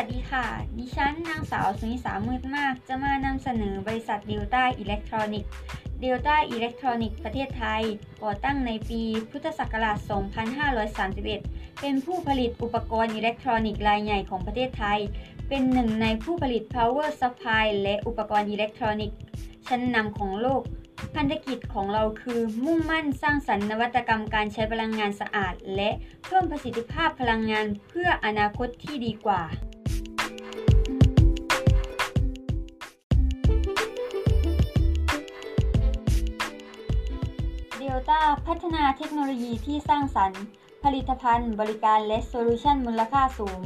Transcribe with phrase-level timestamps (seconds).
[0.00, 0.46] วัสดีค่ะ
[0.78, 5.50] ดิฉันนางสาวสุนิสามืดมาก จะมานำเสนอบริษัทเดลต้าอิเล็กทรอนิกส์
[6.00, 7.82] เดลต้าอิเล็กทรอนิกส์ประเทศไทย
[8.22, 9.00] ก่อตั้งในปี
[9.30, 9.98] พุทธศักราช
[10.88, 14.98] 2531 เป็นผู้ผลิตอุปกรณ์อิเล็กทรอนิกส์รายใหญ่ของประเทศไทย
[15.48, 19.18] เป็นหนึ่งในผู้ผลิต power supply และอุปกรณ์อิเล็กทรอนิกส์
[19.66, 20.62] ชั้นนำของโลก
[21.14, 25.90] พันธกิจของเราคือมุ่งมั่นสร้างสรรค์นวัตกรรมการใช้พลังงานสะอาด และ
[26.26, 29.42] เพิ่มประสิทธิภาพพลังงานเพื่ออนาคตที่ดีกว่า
[37.88, 40.42] เดลต้าพัฒนาเทคโนโลยีที่สร้างสรรค์
[40.84, 43.60] ผลิตภัณฑ์ บริการและโซลูชันมูลค่าสูง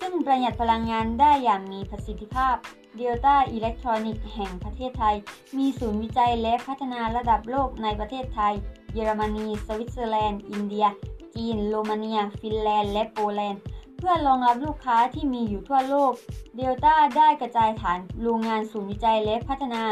[0.00, 2.54] ซึ่งประหยัดพลังงานได้อย่างมีประสิทธิภาพ
[2.96, 5.16] เดลต้าอิเล็กทรอนิกส์แห่งประเทศไทย
[5.58, 8.54] มีศูนย์วิจัยและพัฒนาระดับโลกในประเทศไทย
[8.92, 10.86] เยอรมนี สวิตเซอร์แลนด์ อินเดีย
[11.34, 13.60] จีน โรมาเนีย ฟินแลนด์ และโปแลนด์
[13.96, 16.12] เพื่อรองรับลูกค้าที่มีอยู่ทั่วโลก
[16.56, 19.84] เดลต้าได้กระจายฐานโรงงานศูนย์วิจัยและพัฒนา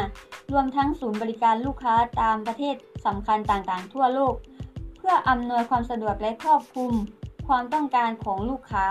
[0.51, 4.35] รวมทั้งศูนย์บริการลูกค้าตามประเทศ สำคัญต่างๆ ทั่วโลก
[4.97, 6.93] เพื่ออำนวยความสะดวกและครอบคลุม
[7.47, 8.87] ความต้องการของลูกค้า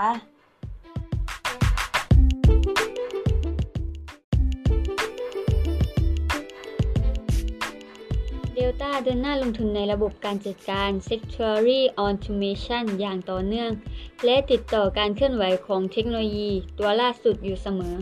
[8.53, 13.71] เดลต้าเดินหน้าลงทุนในระบบการจัดการ Security Automation อย่างต่อเนื่อง
[14.25, 17.95] และติดต่อการเคลื่อนไหวของเทคโนโลยีตัวล่าสุดอยู่เสมอ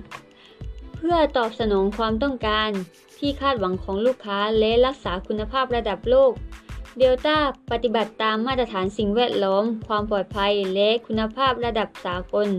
[0.98, 2.70] เพื่อตอบสนองความต้องการ
[3.18, 6.32] ที่คาดหวังของลูกค้าและรักษาคุณภาพระดับโลก
[6.98, 7.38] เดลต้า
[7.72, 12.50] ปฏิบัติตามมาตรฐานสิ่งแวดล้อม ความปลอดภัย และคุณภาพระดับสากล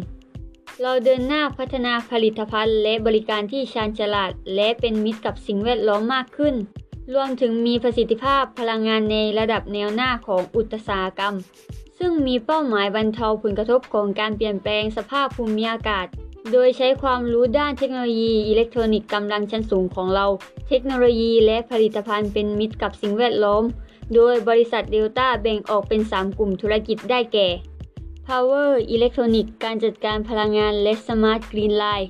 [0.83, 6.55] เราเดินหน้าพัฒนาผลิตภัณฑ์ และบริการที่ชาญฉลาด และเป็นมิตรกับสิ่งแวดล้อมมากขึ้น
[7.15, 11.35] รวมถึงมีประสิทธิภาพพลังงานในระดับแนวหน้าของอุตสาหกรรม
[11.99, 16.07] ซึ่งมีเป้าหมายบรรเทาผลกระทบของการเปลี่ยนแปลงสภาพภูมิอากาศ
[16.53, 20.27] โดยใช้ความรู้ด้านเทคโนโลยีอิเล็กทรอนิกส์กำลังชั้นสูงของเรา
[20.69, 23.65] เทคโนโลยีและผลิตภัณฑ์เป็นมิตรกับสิ่งแวดล้อม
[24.15, 27.49] โดยบริษัทเดลต้าแบ่งออกเป็น 3 กลุ่มธุรกิจได้แก่
[28.29, 32.09] Power Electronic การจัดการพลังงานและ Smart Green Line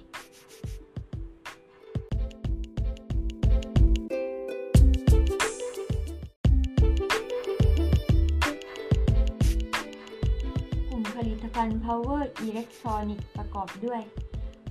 [10.88, 14.02] กลุ่มผลิตภัณฑ์ Power Electronic ประกอบด้วย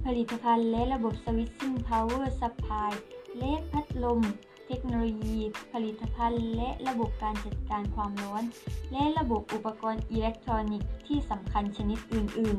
[0.08, 2.92] ผลิตภัณฑ์และระบบ Switching Power Supply
[3.40, 4.22] และพัดลม
[4.68, 5.40] เทคโนโลยี
[5.74, 8.44] ผลิตภัณฑ์ และระบบการจัดการความร้อน
[8.92, 12.58] และระบบอุปกรณ์อิเล็กทรอนิกส์ที่สำคัญชนิดอื่น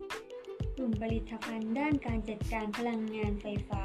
[0.00, 3.82] ๆ กลุ่มผลิตภัณฑ์ด้านการจัดการพลังงานไฟฟ้า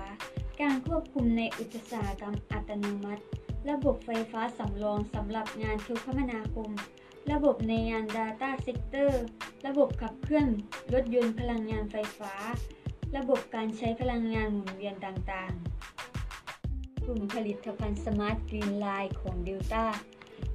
[0.61, 3.23] การควบคุมในอุตสาหกรรมอัตโนมัติ
[3.69, 6.69] ระบบไฟฟ้าสำรองสำหรับงานโทรคมนาคม
[7.31, 9.09] ระบบในงาน Data Center
[9.67, 10.47] ระบบขับเคลื่อน
[10.93, 12.33] รถยนต์พลังงานไฟฟ้า
[13.17, 19.85] ระบบการใช้พลังงานหมุนเวียนต่างๆ กลุ่มผลิตภัณฑ์ Smart Green Life ของ Delta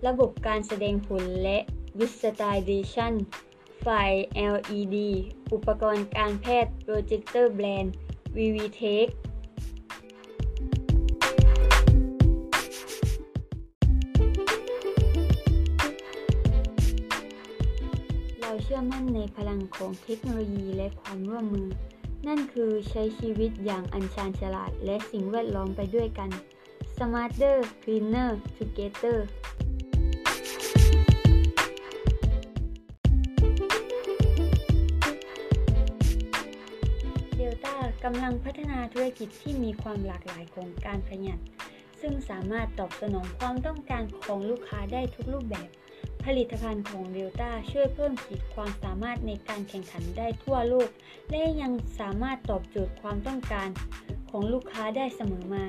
[0.07, 1.59] ระบบการแสดงผลและ
[1.99, 3.13] Visualization
[3.81, 3.87] ไฟ
[4.53, 4.97] LED
[5.53, 7.95] อุปกรณ์การแพทย์โปรเจคเตอร์แบรนด์
[8.37, 9.09] Vivitek
[18.47, 21.69] เราเชื่อมั่นในพลังของเทคโนโลยีและความร่วมมือ
[22.27, 26.31] นั่นคือใช้ชีวิตอย่างอันชาญฉลาดและสิ่งแวดล้อมไปด้วยกัน
[26.97, 29.19] Smarter Cleaner Together
[37.37, 41.41] เดลต้ากำลังพัฒนาธุรกิจที่มีความหลากหลายของการประหยัด
[42.01, 45.69] ซึ่งสามารถตอบสนองความต้องการของลูกค้าได้ทุกรูปแบบ
[46.25, 50.89] ผลิตภัณฑ์ของเดลต้าช่วยเพิ่มขีดความสามารถในการแข่งขันได้ทั่วโลก
[51.31, 53.69] และยังสามารถตอบโจทย์ความต้องการ
[54.31, 55.65] ของลูกค้าได้เสมอมา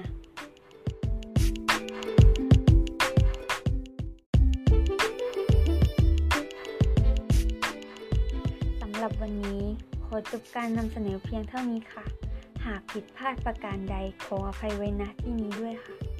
[8.81, 9.63] สำหรับวันนี้
[10.05, 12.03] ขอจบการนำเสนอเพียงเท่านี้ค่ะ
[12.65, 16.14] หากผิดพลาดประการใดขออภัยไว้ณที่นี้ด้วยค่ะ